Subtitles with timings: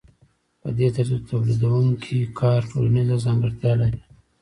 [0.61, 4.01] په دې ترتیب د تولیدونکي کار ټولنیزه ځانګړتیا لري